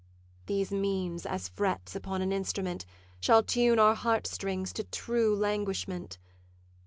These 0.47 0.71
means, 0.71 1.27
as 1.27 1.47
frets 1.47 1.95
upon 1.95 2.23
an 2.23 2.31
instrument, 2.31 2.87
Shall 3.19 3.43
tune 3.43 3.77
our 3.77 3.93
heart 3.93 4.25
strings 4.25 4.73
to 4.73 4.83
true 4.85 5.35
languishment. 5.35 6.17